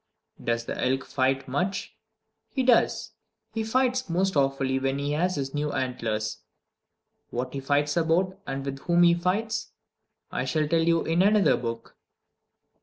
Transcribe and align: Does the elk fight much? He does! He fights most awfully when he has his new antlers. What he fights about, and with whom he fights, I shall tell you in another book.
Does 0.43 0.65
the 0.65 0.83
elk 0.83 1.05
fight 1.05 1.47
much? 1.47 1.95
He 2.49 2.63
does! 2.63 3.11
He 3.53 3.63
fights 3.63 4.09
most 4.09 4.35
awfully 4.35 4.79
when 4.79 4.97
he 4.97 5.11
has 5.11 5.35
his 5.35 5.53
new 5.53 5.71
antlers. 5.71 6.39
What 7.29 7.53
he 7.53 7.59
fights 7.59 7.95
about, 7.95 8.39
and 8.47 8.65
with 8.65 8.79
whom 8.79 9.03
he 9.03 9.13
fights, 9.13 9.73
I 10.31 10.43
shall 10.45 10.67
tell 10.67 10.81
you 10.81 11.05
in 11.05 11.21
another 11.21 11.55
book. 11.55 11.97